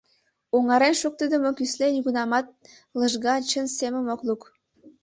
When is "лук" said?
4.27-4.41